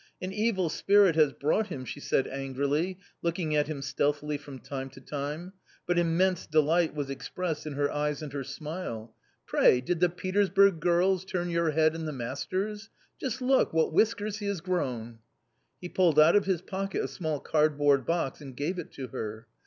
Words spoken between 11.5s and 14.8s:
your head and the master's? Just look, what whiskers he has